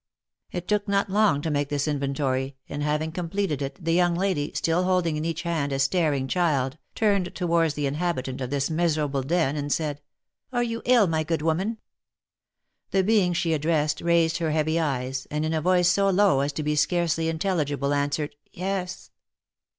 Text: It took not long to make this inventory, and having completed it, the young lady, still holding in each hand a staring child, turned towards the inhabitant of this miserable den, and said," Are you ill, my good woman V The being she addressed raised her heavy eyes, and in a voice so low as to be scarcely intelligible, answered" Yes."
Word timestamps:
It 0.51 0.67
took 0.67 0.87
not 0.87 1.11
long 1.11 1.43
to 1.43 1.51
make 1.51 1.69
this 1.69 1.87
inventory, 1.87 2.55
and 2.67 2.81
having 2.81 3.11
completed 3.11 3.61
it, 3.61 3.77
the 3.79 3.93
young 3.93 4.15
lady, 4.15 4.51
still 4.55 4.83
holding 4.85 5.15
in 5.15 5.23
each 5.23 5.43
hand 5.43 5.71
a 5.71 5.77
staring 5.77 6.27
child, 6.27 6.79
turned 6.95 7.35
towards 7.35 7.75
the 7.75 7.85
inhabitant 7.85 8.41
of 8.41 8.49
this 8.49 8.67
miserable 8.71 9.21
den, 9.21 9.55
and 9.55 9.71
said," 9.71 10.01
Are 10.51 10.63
you 10.63 10.81
ill, 10.85 11.05
my 11.05 11.23
good 11.23 11.43
woman 11.43 11.73
V 11.73 11.77
The 12.97 13.03
being 13.03 13.31
she 13.33 13.53
addressed 13.53 14.01
raised 14.01 14.37
her 14.37 14.49
heavy 14.49 14.79
eyes, 14.79 15.27
and 15.29 15.45
in 15.45 15.53
a 15.53 15.61
voice 15.61 15.87
so 15.89 16.09
low 16.09 16.39
as 16.39 16.51
to 16.53 16.63
be 16.63 16.75
scarcely 16.75 17.29
intelligible, 17.29 17.93
answered" 17.93 18.35
Yes." 18.51 19.11